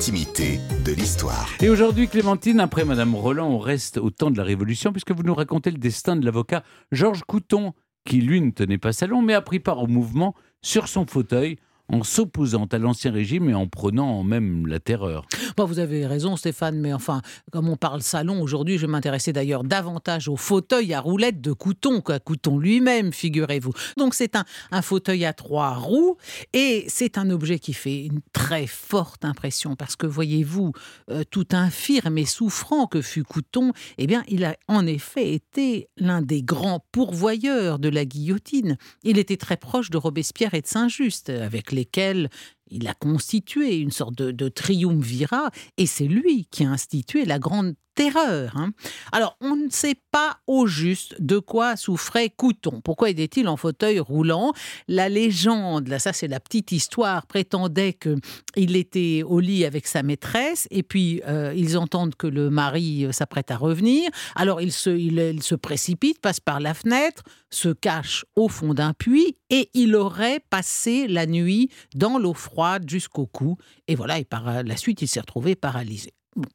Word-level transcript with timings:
de 0.00 0.92
l'histoire. 0.92 1.46
Et 1.60 1.68
aujourd'hui, 1.68 2.08
Clémentine, 2.08 2.58
après 2.60 2.86
Madame 2.86 3.14
Roland, 3.14 3.50
on 3.50 3.58
reste 3.58 3.98
au 3.98 4.08
temps 4.08 4.30
de 4.30 4.38
la 4.38 4.44
Révolution, 4.44 4.92
puisque 4.92 5.12
vous 5.12 5.22
nous 5.22 5.34
racontez 5.34 5.70
le 5.70 5.76
destin 5.76 6.16
de 6.16 6.24
l'avocat 6.24 6.62
Georges 6.90 7.22
Couton, 7.26 7.74
qui 8.06 8.22
lui 8.22 8.40
ne 8.40 8.50
tenait 8.50 8.78
pas 8.78 8.94
salon, 8.94 9.20
mais 9.20 9.34
a 9.34 9.42
pris 9.42 9.60
part 9.60 9.82
au 9.82 9.86
mouvement 9.86 10.34
sur 10.62 10.88
son 10.88 11.04
fauteuil 11.04 11.58
en 11.92 12.02
s'opposant 12.02 12.64
à 12.72 12.78
l'ancien 12.78 13.12
régime 13.12 13.50
et 13.50 13.54
en 13.54 13.66
prenant 13.66 14.22
même 14.22 14.66
la 14.66 14.80
terreur. 14.80 15.26
Bon, 15.56 15.64
vous 15.64 15.78
avez 15.78 16.06
raison, 16.06 16.36
Stéphane, 16.36 16.78
mais 16.78 16.92
enfin, 16.92 17.22
comme 17.50 17.68
on 17.68 17.76
parle 17.76 18.02
salon 18.02 18.40
aujourd'hui, 18.40 18.78
je 18.78 18.86
m'intéressais 18.86 19.32
d'ailleurs 19.32 19.64
davantage 19.64 20.28
au 20.28 20.36
fauteuil 20.36 20.94
à 20.94 21.00
roulettes 21.00 21.40
de 21.40 21.52
Couton 21.52 22.00
qu'à 22.00 22.18
Couton 22.18 22.58
lui-même, 22.58 23.12
figurez-vous. 23.12 23.72
Donc 23.96 24.14
c'est 24.14 24.36
un, 24.36 24.44
fauteuil 24.82 25.24
à 25.24 25.32
trois 25.32 25.74
roues 25.74 26.16
et 26.52 26.84
c'est 26.88 27.18
un 27.18 27.30
objet 27.30 27.58
qui 27.58 27.72
fait 27.72 28.04
une 28.06 28.20
très 28.32 28.66
forte 28.66 29.24
impression 29.24 29.76
parce 29.76 29.96
que 29.96 30.06
voyez-vous, 30.06 30.72
euh, 31.10 31.22
tout 31.30 31.48
infirme 31.52 32.18
et 32.18 32.26
souffrant 32.26 32.86
que 32.86 33.02
fut 33.02 33.24
Couton, 33.24 33.72
eh 33.98 34.06
bien, 34.06 34.22
il 34.28 34.44
a 34.44 34.56
en 34.68 34.86
effet 34.86 35.32
été 35.32 35.88
l'un 35.96 36.22
des 36.22 36.42
grands 36.42 36.84
pourvoyeurs 36.92 37.78
de 37.78 37.88
la 37.88 38.04
guillotine. 38.04 38.76
Il 39.02 39.18
était 39.18 39.36
très 39.36 39.56
proche 39.56 39.90
de 39.90 39.96
Robespierre 39.96 40.54
et 40.54 40.62
de 40.62 40.66
Saint-Just, 40.66 41.30
avec 41.30 41.72
lesquels 41.72 42.30
il 42.70 42.88
a 42.88 42.94
constitué 42.94 43.76
une 43.76 43.90
sorte 43.90 44.14
de, 44.14 44.48
triumvirat, 44.48 45.50
et 45.76 45.86
c'est 45.86 46.06
lui 46.06 46.46
qui 46.50 46.64
a 46.64 46.70
institué 46.70 47.24
la 47.24 47.38
grande 47.38 47.74
terreur. 48.00 48.56
hein. 48.56 48.70
Alors, 49.12 49.36
on 49.42 49.56
ne 49.56 49.68
sait 49.68 49.96
pas 50.10 50.38
au 50.46 50.66
juste 50.66 51.20
de 51.20 51.38
quoi 51.38 51.76
souffrait 51.76 52.30
Couton. 52.30 52.80
Pourquoi 52.80 53.10
était-il 53.10 53.46
en 53.46 53.58
fauteuil 53.58 54.00
roulant? 54.00 54.54
La 54.88 55.10
légende, 55.10 55.88
là, 55.88 55.98
ça 55.98 56.14
c'est 56.14 56.26
la 56.26 56.40
petite 56.40 56.72
histoire, 56.72 57.26
prétendait 57.26 57.92
qu'il 57.92 58.76
était 58.76 59.22
au 59.26 59.38
lit 59.38 59.66
avec 59.66 59.86
sa 59.86 60.02
maîtresse, 60.02 60.66
et 60.70 60.82
puis 60.82 61.20
euh, 61.28 61.52
ils 61.54 61.76
entendent 61.76 62.14
que 62.14 62.26
le 62.26 62.48
mari 62.48 63.04
euh, 63.04 63.12
s'apprête 63.12 63.50
à 63.50 63.58
revenir. 63.58 64.08
Alors, 64.34 64.62
il 64.62 64.72
se, 64.72 65.54
précipite, 65.54 66.20
passe 66.22 66.40
par 66.40 66.58
la 66.58 66.72
fenêtre, 66.72 67.22
se 67.50 67.68
cache 67.68 68.24
au 68.34 68.48
fond 68.48 68.72
d'un 68.72 68.94
puits, 68.94 69.36
et 69.50 69.68
il 69.74 69.94
aurait 69.94 70.40
passé 70.48 71.06
la 71.06 71.26
nuit 71.26 71.68
dans 71.94 72.18
l'eau 72.18 72.32
froide 72.34 72.88
jusqu'au 72.88 73.26
cou. 73.26 73.58
Et 73.88 73.94
voilà, 73.94 74.18
et 74.18 74.24
par 74.24 74.62
la 74.62 74.76
suite, 74.78 75.02
il 75.02 75.08
s'est 75.08 75.20
retrouvé 75.20 75.54
paralysé. 75.54 76.14
Bon 76.34 76.48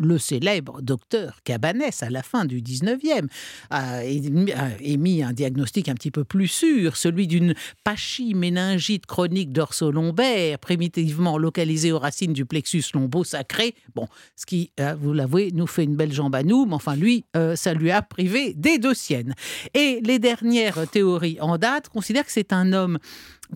le 0.00 0.18
célèbre 0.18 0.80
docteur 0.82 1.40
Cabanès, 1.44 2.02
à 2.02 2.10
la 2.10 2.22
fin 2.22 2.44
du 2.44 2.60
19e, 2.60 3.28
a 3.70 4.04
émis, 4.04 5.22
un 5.22 5.32
diagnostic 5.32 5.88
un 5.88 5.94
petit 5.94 6.10
peu 6.10 6.24
plus 6.24 6.48
sûr, 6.48 6.96
celui 6.96 7.26
d'une 7.26 7.54
pachyméningite 7.84 9.06
chronique 9.06 9.52
dorso-lombaire, 9.52 10.58
primitivement 10.58 11.38
localisée 11.38 11.92
aux 11.92 11.98
racines 11.98 12.32
du 12.32 12.46
plexus 12.46 12.84
lombo-sacré. 12.94 13.74
Bon, 13.94 14.08
ce 14.36 14.46
qui, 14.46 14.72
euh, 14.80 14.94
vous 14.98 15.12
l'avouez, 15.12 15.50
nous 15.52 15.66
fait 15.66 15.84
une 15.84 15.96
belle 15.96 16.12
jambe 16.12 16.34
à 16.34 16.42
nous, 16.42 16.64
mais 16.64 16.74
enfin, 16.74 16.96
lui, 16.96 17.24
euh, 17.36 17.54
ça 17.54 17.74
lui 17.74 17.90
a 17.90 18.00
privé 18.00 18.54
des 18.54 18.78
deux 18.78 18.94
siennes. 18.94 19.34
Et 19.74 20.00
les 20.02 20.18
dernières 20.18 20.88
théories 20.88 21.38
en 21.40 21.58
date 21.58 21.88
considèrent 21.90 22.24
que 22.24 22.32
c'est 22.32 22.52
un 22.52 22.72
homme 22.72 22.98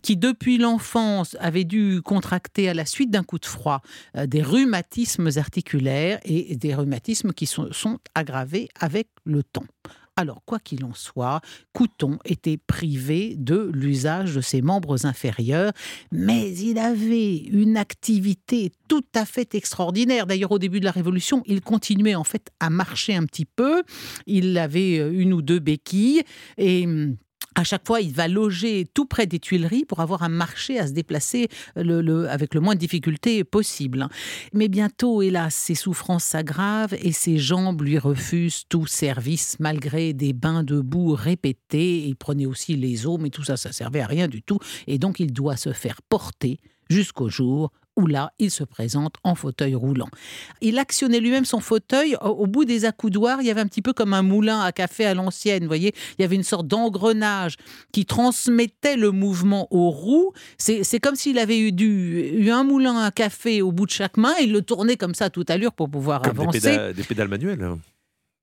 qui, 0.03 0.17
depuis 0.17 0.59
l'enfance, 0.59 1.37
avait 1.41 1.65
dû 1.65 2.01
contracter 2.03 2.69
à 2.69 2.75
la 2.75 2.85
suite 2.85 3.11
d'un 3.11 3.23
coup 3.23 3.39
de 3.39 3.47
froid 3.47 3.83
euh, 4.17 4.27
des 4.27 4.43
rhumatismes 4.43 5.31
articulaires 5.37 6.21
et 6.25 6.57
des 6.57 6.75
rhumatismes 6.75 7.33
qui 7.33 7.47
sont, 7.47 7.73
sont 7.73 7.99
aggravés 8.15 8.69
avec 8.81 9.09
le 9.25 9.43
temps. 9.43 9.67
Alors, 10.17 10.43
quoi 10.45 10.61
qu'il 10.61 10.85
en 10.85 10.95
soit, 10.95 11.41
Couton 11.73 12.19
était 12.25 12.57
privé 12.57 13.35
de 13.37 13.71
l'usage 13.75 14.37
de 14.37 14.41
ses 14.41 14.63
membres 14.63 15.07
inférieurs, 15.07 15.73
mais 16.13 16.53
il 16.53 16.79
avait 16.79 17.37
une 17.37 17.77
activité 17.77 18.71
tout 18.89 19.05
à 19.17 19.25
fait 19.25 19.57
extraordinaire. 19.57 20.27
D'ailleurs, 20.27 20.53
au 20.53 20.61
début 20.61 20.79
de 20.79 20.85
la 20.85 20.93
Révolution, 20.93 21.43
il 21.47 21.63
continuait 21.63 22.15
en 22.15 22.23
fait 22.23 22.51
à 22.61 22.71
marcher 22.71 23.17
un 23.17 23.27
petit 23.27 23.45
peu. 23.45 23.83
Il 24.27 24.57
avait 24.57 25.01
euh, 25.01 25.11
une 25.13 25.33
ou 25.33 25.43
deux 25.43 25.59
béquilles 25.59 26.23
et 26.59 26.87
hum, 26.87 27.17
à 27.55 27.65
chaque 27.65 27.87
fois, 27.87 28.01
il 28.01 28.13
va 28.13 28.29
loger 28.29 28.87
tout 28.95 29.07
près 29.07 29.27
des 29.27 29.39
Tuileries 29.39 29.85
pour 29.85 30.01
avoir 30.01 30.23
un 30.23 30.29
marché 30.29 30.79
à 30.79 30.87
se 30.87 30.93
déplacer 30.93 31.49
le, 31.77 32.29
avec 32.29 32.55
le 32.55 32.61
moins 32.61 32.75
de 32.75 32.81
difficultés 32.81 33.45
possible. 33.45 34.09
Mais 34.53 34.69
bientôt, 34.69 35.23
hélas, 35.23 35.55
ses 35.55 35.75
souffrances 35.75 36.25
s'aggravent 36.25 36.95
et 36.95 37.13
ses 37.13 37.39
jambes 37.39 37.83
lui 37.83 37.99
refusent 37.99 38.65
tout 38.69 38.87
service 38.87 39.57
malgré 39.61 40.13
des 40.13 40.33
bains 40.33 40.65
de 40.65 40.81
boue 40.81 41.15
répétés. 41.15 42.07
Il 42.07 42.17
prenait 42.17 42.47
aussi 42.47 42.77
les 42.77 43.07
eaux, 43.07 43.19
mais 43.19 43.31
tout 43.31 43.45
ça, 43.45 43.57
ça 43.57 43.73
servait 43.73 44.01
à 44.01 44.07
rien 44.07 44.29
du 44.29 44.43
tout. 44.43 44.59
Et 44.87 44.99
donc, 44.99 45.21
il 45.21 45.33
doit 45.33 45.57
se 45.57 45.73
faire 45.73 46.03
porter 46.03 46.59
jusqu'au 46.91 47.29
jour 47.29 47.71
où 47.97 48.07
là, 48.07 48.33
il 48.39 48.51
se 48.51 48.65
présente 48.65 49.15
en 49.23 49.35
fauteuil 49.35 49.75
roulant. 49.75 50.09
Il 50.61 50.79
actionnait 50.79 51.21
lui-même 51.21 51.45
son 51.45 51.61
fauteuil. 51.61 52.17
Au, 52.21 52.47
bout 52.47 52.65
des 52.65 52.85
accoudoirs, 52.85 53.41
il 53.41 53.47
y 53.47 53.51
avait 53.51 53.61
un 53.61 53.67
petit 53.67 53.83
peu 53.83 53.93
comme 53.93 54.15
un 54.15 54.23
moulin 54.23 54.61
à 54.61 54.73
café 54.73 55.05
à 55.05 55.15
l'ancienne, 55.15 55.63
vous 55.63 55.69
voyez. 55.69 55.95
Il 56.19 56.23
y 56.23 56.25
avait 56.25 56.37
une 56.37 56.43
sorte 56.43 56.67
d'engrenage 56.67 57.57
qui 57.93 58.05
transmettait 58.05 58.97
le 58.97 59.11
mouvement 59.11 59.69
aux 59.71 59.91
roues. 59.91 60.33
C'est 60.59 61.01
comme 61.01 61.15
s'il 61.15 61.39
avait 61.39 61.59
eu, 61.59 61.73
du, 61.73 62.31
eu 62.37 62.51
un 62.51 62.65
moulin 62.65 62.99
à 62.99 63.11
café 63.11 63.63
au 63.63 63.73
bout 63.73 63.87
de 63.87 63.91
chaque 63.91 64.17
main. 64.17 64.35
Il 64.41 64.53
le 64.53 64.63
tournait 64.63 64.97
comme 64.97 65.15
ça 65.15 65.27
à 65.27 65.31
toute 65.31 65.51
allure 65.51 65.73
pour 65.73 65.89
pouvoir 65.89 66.23
comme 66.23 66.41
avancer. 66.41 66.61
Des 66.61 66.71
pédales, 66.71 66.95
des 66.95 67.03
pédales 67.03 67.29
manuelles, 67.29 67.63
hein, 67.63 67.79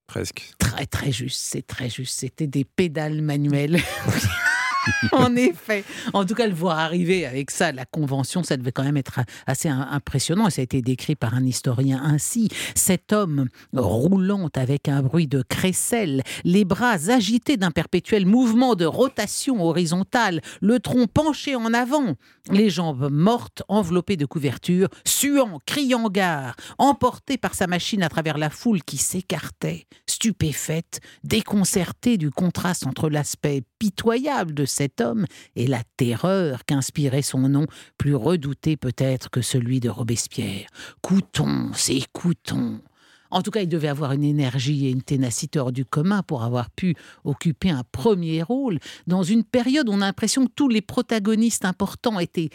presque. 0.08 0.54
Très, 0.58 0.86
très 0.86 1.12
juste. 1.12 1.42
C'est 1.42 1.66
très 1.66 1.90
juste. 1.90 2.20
C'était 2.20 2.48
des 2.48 2.64
pédales 2.64 3.22
manuelles. 3.22 3.80
en 5.12 5.36
effet. 5.36 5.84
En 6.14 6.26
tout 6.26 6.34
cas, 6.34 6.48
le 6.48 6.54
voir 6.54 6.80
arriver 6.80 7.26
avec 7.26 7.52
ça, 7.52 7.72
la 7.72 7.86
convention, 7.86 8.44
ça 8.44 8.58
devait 8.58 8.72
quand 8.72 8.84
même 8.84 8.98
être 8.98 9.20
assez 9.48 9.70
impressionnant. 9.70 10.48
Et 10.48 10.52
ça 10.52 10.62
a 10.62 10.64
été 10.64 10.82
décrit 10.82 11.16
par 11.16 11.34
un 11.34 11.46
historien 11.46 12.02
ainsi. 12.04 12.50
Cet 12.76 13.14
homme 13.14 13.48
roulant 13.74 14.50
avec 14.56 14.88
un 14.88 15.02
bruit 15.02 15.28
de 15.28 15.42
crécelle, 15.42 16.24
les 16.44 16.66
bras 16.66 17.10
agités 17.10 17.58
d'un 17.58 17.72
perpétuel 17.72 18.26
mouvement 18.26 18.76
de 18.76 18.86
rotation 18.86 19.64
horizontale, 19.64 20.42
le 20.62 20.80
tronc 20.80 21.08
penché 21.08 21.56
en 21.56 21.74
avant, 21.74 22.16
les 22.50 22.70
jambes 22.70 23.10
mortes, 23.12 23.64
enveloppées 23.68 24.18
de 24.18 24.26
couvertures, 24.26 24.90
suant, 25.06 25.60
criant 25.66 26.10
gare, 26.10 26.56
emporté 26.78 27.38
par 27.38 27.54
sa 27.54 27.68
machine 27.68 28.04
à 28.04 28.10
travers 28.10 28.38
la 28.38 28.50
foule 28.50 28.84
qui 28.84 28.98
s'écartait, 28.98 29.88
stupéfaite, 30.08 31.00
déconcertée 31.24 32.18
du 32.18 32.32
contraste 32.32 32.86
entre 32.86 33.10
l'aspect 33.10 33.64
pitoyable 33.80 34.54
de 34.54 34.66
cet 34.72 35.02
homme 35.02 35.26
et 35.56 35.68
la 35.68 35.84
terreur 35.98 36.66
qu'inspirait 36.66 37.22
son 37.22 37.50
nom, 37.50 37.66
plus 37.98 38.16
redouté 38.16 38.78
peut-être 38.78 39.30
que 39.30 39.42
celui 39.42 39.80
de 39.80 39.90
Robespierre. 39.90 40.68
Couton, 41.02 41.72
c'est 41.74 42.02
Couton. 42.12 42.82
En 43.32 43.42
tout 43.42 43.52
cas, 43.52 43.62
il 43.62 43.70
devait 43.70 43.88
avoir 43.88 44.12
une 44.12 44.24
énergie 44.24 44.88
et 44.88 44.90
une 44.92 45.02
ténacité 45.02 45.60
hors 45.60 45.72
du 45.72 45.86
commun 45.86 46.22
pour 46.24 46.44
avoir 46.44 46.70
pu 46.70 46.96
occuper 47.24 47.70
un 47.70 47.84
premier 47.92 48.44
rôle 48.44 48.80
dans 49.08 49.24
une 49.24 49.44
période 49.44 49.90
où 49.90 49.94
on 49.94 50.02
a 50.02 50.06
l'impression 50.06 50.46
que 50.46 50.52
tous 50.56 50.68
les 50.68 50.82
protagonistes 50.82 51.66
importants 51.66 52.20
étaient, 52.20 52.50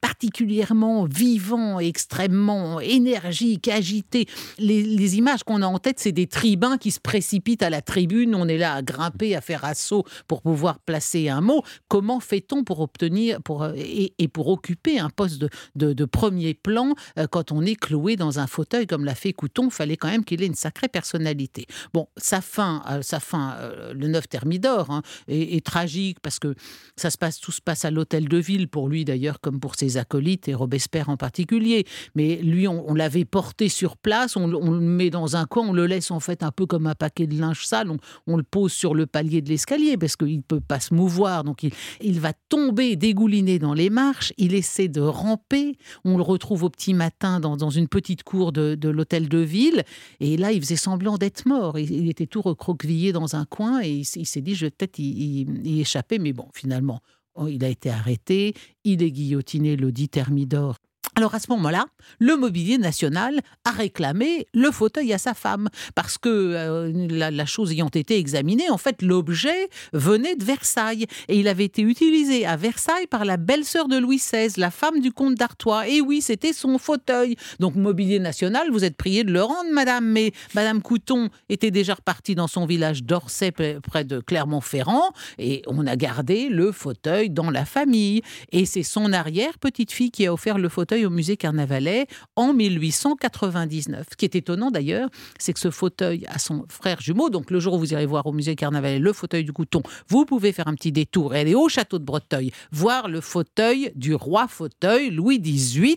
particulièrement 0.00 1.04
vivants, 1.04 1.78
extrêmement 1.78 2.80
énergiques, 2.80 3.68
agités. 3.68 4.26
Les, 4.58 5.16
images 5.16 5.44
qu'on 5.44 5.62
a 5.62 5.66
en 5.66 5.78
tête, 5.78 6.00
c'est 6.00 6.12
des 6.12 6.26
tribuns 6.26 6.78
qui 6.78 6.90
se 6.90 7.00
précipitent 7.00 7.62
à 7.62 7.70
la 7.70 7.80
tribune. 7.80 8.34
On 8.34 8.48
est 8.48 8.58
là 8.58 8.74
à 8.74 8.82
grimper, 8.82 9.36
à 9.36 9.40
faire 9.40 9.64
assaut 9.64 10.04
pour 10.26 10.42
pouvoir 10.42 10.80
placer 10.80 11.28
un 11.28 11.40
mot. 11.40 11.62
Comment 11.88 12.18
fait-on 12.18 12.64
pour 12.64 12.80
obtenir 12.80 13.38
et, 13.76 14.28
pour 14.28 14.48
occuper 14.48 14.98
un 14.98 15.10
poste 15.10 15.38
de, 15.38 15.48
de, 15.76 15.92
de 15.92 16.04
premier 16.04 16.54
plan 16.54 16.94
euh, 17.18 17.26
quand 17.28 17.52
on 17.52 17.62
est 17.62 17.76
cloué 17.76 18.16
dans 18.16 18.40
un 18.40 18.46
fauteuil 18.46 18.86
comme 18.86 19.04
l'a 19.04 19.14
fait 19.14 19.32
Couton? 19.32 19.70
Fallait 19.70 19.96
quand 19.96 20.08
même 20.08 20.15
qu'il 20.24 20.42
ait 20.42 20.46
une 20.46 20.54
sacrée 20.54 20.88
personnalité. 20.88 21.66
Bon, 21.92 22.08
sa 22.16 22.40
fin, 22.40 22.82
euh, 22.90 23.02
sa 23.02 23.20
fin 23.20 23.54
euh, 23.58 23.92
le 23.94 24.08
9 24.08 24.28
Thermidor, 24.28 24.90
hein, 24.90 25.02
est, 25.28 25.64
tragique 25.64 26.18
parce 26.20 26.38
que 26.38 26.54
ça 26.96 27.10
se 27.10 27.18
passe, 27.18 27.40
tout 27.40 27.52
se 27.52 27.60
passe 27.60 27.84
à 27.84 27.90
l'hôtel 27.90 28.28
de 28.28 28.36
ville, 28.36 28.68
pour 28.68 28.88
lui 28.88 29.04
d'ailleurs, 29.04 29.40
comme 29.40 29.60
pour 29.60 29.74
ses 29.74 29.96
acolytes 29.96 30.48
et 30.48 30.54
Robespierre 30.54 31.08
en 31.08 31.16
particulier. 31.16 31.86
Mais 32.14 32.36
lui, 32.36 32.68
on, 32.68 32.94
l'avait 32.94 33.24
porté 33.24 33.68
sur 33.68 33.96
place, 33.96 34.36
on, 34.36 34.46
le 34.46 34.80
met 34.80 35.10
dans 35.10 35.36
un 35.36 35.44
coin, 35.46 35.68
on 35.68 35.72
le 35.72 35.86
laisse 35.86 36.10
en 36.10 36.20
fait 36.20 36.42
un 36.42 36.50
peu 36.50 36.66
comme 36.66 36.86
un 36.86 36.94
paquet 36.94 37.26
de 37.26 37.38
linge 37.38 37.66
sale, 37.66 37.90
on, 38.26 38.36
le 38.36 38.42
pose 38.42 38.72
sur 38.72 38.94
le 38.94 39.06
palier 39.06 39.42
de 39.42 39.48
l'escalier 39.48 39.96
parce 39.96 40.16
qu'il 40.16 40.36
ne 40.36 40.42
peut 40.42 40.60
pas 40.60 40.80
se 40.80 40.94
mouvoir, 40.94 41.44
donc 41.44 41.62
il, 42.00 42.20
va 42.20 42.32
tomber 42.48 42.96
dégouliné 42.96 43.58
dans 43.58 43.74
les 43.74 43.90
marches, 43.90 44.32
il 44.36 44.54
essaie 44.54 44.88
de 44.88 45.00
ramper, 45.00 45.76
on 46.04 46.16
le 46.16 46.22
retrouve 46.22 46.64
au 46.64 46.70
petit 46.70 46.94
matin 46.94 47.40
dans, 47.40 47.70
une 47.70 47.88
petite 47.88 48.22
cour 48.22 48.52
de 48.52 48.88
l'hôtel 48.88 49.28
de 49.28 49.38
ville, 49.38 49.84
et 50.20 50.36
là, 50.36 50.52
il 50.52 50.60
faisait 50.60 50.76
semblant 50.76 51.18
d'être 51.18 51.46
mort. 51.46 51.78
Il, 51.78 52.08
était 52.08 52.26
tout 52.26 52.42
recroquevillé 52.42 53.12
dans 53.12 53.36
un 53.36 53.44
coin 53.44 53.82
et 53.82 53.90
il, 53.90 54.04
s'est 54.04 54.40
dit, 54.40 54.54
je 54.54 54.66
vais 54.66 54.70
peut-être 54.70 54.98
y, 54.98 55.46
y, 55.64 55.80
échapper. 55.80 56.18
Mais 56.18 56.32
bon, 56.32 56.48
finalement, 56.54 57.00
oh, 57.34 57.48
il 57.48 57.64
a 57.64 57.68
été 57.68 57.90
arrêté. 57.90 58.54
Il 58.84 59.02
est 59.02 59.10
guillotiné 59.10 59.76
le 59.76 59.92
10 59.92 60.08
Thermidor 60.08 60.76
Alors 61.18 61.34
à 61.34 61.38
ce 61.40 61.46
moment-là, 61.52 61.86
le 62.18 62.36
mobilier 62.36 62.76
national 62.76 63.40
a 63.64 63.70
réclamé 63.70 64.46
le 64.52 64.70
fauteuil 64.70 65.14
à 65.14 65.18
sa 65.18 65.32
femme 65.32 65.70
parce 65.94 66.18
que 66.18 66.28
euh, 66.28 66.92
la, 67.08 67.30
la 67.30 67.46
chose 67.46 67.72
ayant 67.72 67.88
été 67.88 68.18
examinée, 68.18 68.68
en 68.68 68.76
fait, 68.76 69.00
l'objet 69.00 69.70
venait 69.94 70.36
de 70.36 70.44
Versailles 70.44 71.06
et 71.28 71.38
il 71.38 71.48
avait 71.48 71.64
été 71.64 71.80
utilisé 71.80 72.44
à 72.44 72.56
Versailles 72.56 73.06
par 73.06 73.24
la 73.24 73.38
belle-sœur 73.38 73.88
de 73.88 73.96
Louis 73.96 74.18
XVI, 74.18 74.52
la 74.58 74.70
femme 74.70 75.00
du 75.00 75.10
comte 75.10 75.36
d'Artois. 75.36 75.88
Et 75.88 76.02
oui, 76.02 76.20
c'était 76.20 76.52
son 76.52 76.76
fauteuil. 76.76 77.36
Donc 77.60 77.76
mobilier 77.76 78.18
national, 78.18 78.70
vous 78.70 78.84
êtes 78.84 78.98
prié 78.98 79.24
de 79.24 79.32
le 79.32 79.42
rendre, 79.42 79.72
madame. 79.72 80.04
Mais 80.04 80.32
madame 80.54 80.82
Couton 80.82 81.30
était 81.48 81.70
déjà 81.70 81.94
repartie 81.94 82.34
dans 82.34 82.46
son 82.46 82.66
village 82.66 83.04
d'Orsay, 83.04 83.52
près 83.52 84.04
de 84.04 84.20
Clermont-Ferrand, 84.20 85.12
et 85.38 85.62
on 85.66 85.86
a 85.86 85.96
gardé 85.96 86.50
le 86.50 86.72
fauteuil 86.72 87.30
dans 87.30 87.50
la 87.50 87.64
famille. 87.64 88.20
Et 88.52 88.66
c'est 88.66 88.82
son 88.82 89.14
arrière-petite-fille 89.14 90.10
qui 90.10 90.26
a 90.26 90.32
offert 90.34 90.58
le 90.58 90.68
fauteuil 90.68 91.05
au 91.06 91.10
musée 91.10 91.36
Carnavalet 91.36 92.06
en 92.36 92.52
1899. 92.52 94.06
Ce 94.10 94.16
qui 94.16 94.24
est 94.24 94.34
étonnant 94.34 94.70
d'ailleurs, 94.70 95.08
c'est 95.38 95.52
que 95.52 95.60
ce 95.60 95.70
fauteuil 95.70 96.24
a 96.28 96.38
son 96.38 96.64
frère 96.68 97.00
jumeau. 97.00 97.30
Donc 97.30 97.50
le 97.50 97.60
jour 97.60 97.74
où 97.74 97.78
vous 97.78 97.92
irez 97.92 98.06
voir 98.06 98.26
au 98.26 98.32
musée 98.32 98.54
Carnavalet 98.56 98.98
le 98.98 99.12
fauteuil 99.12 99.44
du 99.44 99.52
Couton, 99.52 99.82
vous 100.08 100.24
pouvez 100.24 100.52
faire 100.52 100.68
un 100.68 100.74
petit 100.74 100.92
détour 100.92 101.34
et 101.34 101.40
aller 101.40 101.54
au 101.54 101.68
château 101.68 101.98
de 101.98 102.04
Breteuil 102.04 102.50
voir 102.72 103.08
le 103.08 103.20
fauteuil 103.20 103.92
du 103.94 104.14
roi 104.14 104.48
fauteuil 104.48 105.10
Louis 105.10 105.38
XVIII. 105.40 105.96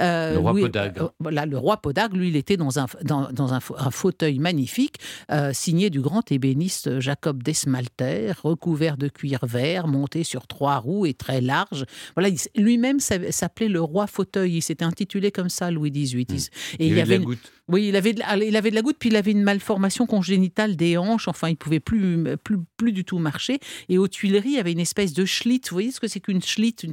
Euh, 0.00 0.34
Le 0.34 0.38
roi 0.38 0.52
Louis- 0.52 0.62
Podagre. 0.62 1.02
euh, 1.04 1.08
voilà, 1.20 1.46
le 1.46 1.58
roi 1.58 1.76
Podagre, 1.78 2.16
lui, 2.16 2.28
il 2.28 2.36
était 2.36 2.56
dans 2.56 2.78
un, 2.78 2.86
dans, 3.02 3.30
dans 3.32 3.52
un, 3.54 3.60
fa- 3.60 3.74
un 3.78 3.90
fauteuil 3.90 4.38
magnifique, 4.38 4.96
euh, 5.30 5.52
signé 5.52 5.90
du 5.90 6.00
grand 6.00 6.30
ébéniste 6.32 7.00
Jacob 7.00 7.42
Desmalter, 7.42 8.32
recouvert 8.42 8.96
de 8.96 9.08
cuir 9.08 9.40
vert, 9.44 9.86
monté 9.86 10.24
sur 10.24 10.46
trois 10.46 10.76
roues 10.78 11.06
et 11.06 11.14
très 11.14 11.40
large. 11.40 11.84
Voilà, 12.16 12.28
lui-même 12.56 13.00
s'a- 13.00 13.30
s'appelait 13.32 13.68
le 13.68 13.80
roi 13.80 14.06
fauteuil. 14.06 14.39
Il 14.46 14.62
s'était 14.62 14.84
intitulé 14.84 15.30
comme 15.30 15.48
ça, 15.48 15.70
Louis 15.70 15.90
XVIII. 15.90 16.26
Il 16.28 16.34
s- 16.36 16.50
Et 16.78 16.86
Il 16.88 16.92
avait 16.94 17.04
de 17.04 17.08
la 17.10 17.16
une- 17.16 17.22
goutte. 17.24 17.52
oui, 17.68 17.88
il 17.88 17.96
avait, 17.96 18.12
de, 18.12 18.20
la- 18.20 18.36
il 18.36 18.56
avait 18.56 18.70
de 18.70 18.74
la 18.74 18.82
goutte, 18.82 18.96
puis 18.98 19.08
il 19.10 19.16
avait 19.16 19.32
une 19.32 19.42
malformation 19.42 20.06
congénitale 20.06 20.76
des 20.76 20.96
hanches. 20.96 21.28
Enfin, 21.28 21.48
il 21.48 21.56
pouvait 21.56 21.80
plus, 21.80 22.24
plus, 22.42 22.58
plus 22.76 22.92
du 22.92 23.04
tout 23.04 23.18
marcher. 23.18 23.58
Et 23.88 23.98
aux 23.98 24.08
Tuileries, 24.08 24.50
il 24.50 24.56
y 24.56 24.58
avait 24.58 24.72
une 24.72 24.80
espèce 24.80 25.12
de 25.12 25.24
schlitt. 25.24 25.68
Vous 25.70 25.74
voyez 25.76 25.90
ce 25.92 26.00
que 26.00 26.08
c'est 26.08 26.20
qu'une 26.20 26.42
schlitt 26.42 26.82
Une 26.82 26.92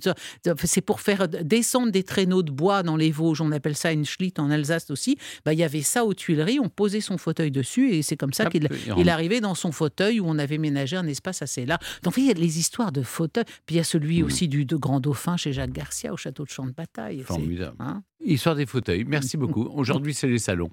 C'est 0.63 0.81
pour 0.81 1.01
faire 1.01 1.27
descendre 1.27 1.91
des 1.91 2.03
traîneaux 2.03 2.43
de 2.43 2.51
bois 2.51 2.83
dans 2.83 2.95
les 2.97 3.11
Vosges. 3.11 3.41
On 3.41 3.51
appelle 3.51 3.75
ça 3.75 3.91
une 3.91 4.05
schlitt 4.05 4.39
en 4.39 4.49
Alsace 4.49 4.89
aussi. 4.91 5.17
Bah, 5.45 5.53
il 5.53 5.59
y 5.59 5.63
avait 5.63 5.81
ça 5.81 6.05
aux 6.05 6.13
Tuileries. 6.13 6.59
On 6.59 6.69
posait 6.69 7.01
son 7.01 7.17
fauteuil 7.17 7.51
dessus 7.51 7.91
et 7.91 8.01
c'est 8.01 8.17
comme 8.17 8.33
ça 8.33 8.45
qu'il 8.49 8.67
il 8.97 9.09
arrivait 9.09 9.41
dans 9.41 9.55
son 9.55 9.71
fauteuil 9.71 10.19
où 10.19 10.25
on 10.27 10.37
avait 10.39 10.57
ménagé 10.57 10.95
un 10.97 11.07
espace 11.07 11.41
assez 11.41 11.65
large. 11.65 11.81
Donc, 12.03 12.15
il 12.17 12.25
y 12.25 12.31
a 12.31 12.33
les 12.33 12.59
histoires 12.59 12.91
de 12.91 13.01
fauteuils. 13.03 13.45
Puis 13.65 13.75
il 13.75 13.77
y 13.77 13.81
a 13.81 13.83
celui 13.83 14.23
aussi 14.23 14.47
du 14.47 14.65
de 14.65 14.75
Grand 14.75 14.99
Dauphin 14.99 15.37
chez 15.37 15.53
Jacques 15.53 15.71
Garcia 15.73 16.13
au 16.13 16.17
château 16.17 16.43
de 16.43 16.49
Champ 16.49 16.65
de 16.65 16.71
Bataille. 16.71 17.23
Formidable. 17.39 17.75
hein 17.79 18.03
Histoire 18.23 18.55
des 18.55 18.65
fauteuils. 18.65 19.05
Merci 19.05 19.37
beaucoup. 19.37 19.63
Aujourd'hui, 19.73 20.13
c'est 20.13 20.27
les 20.27 20.39
salons. 20.39 20.65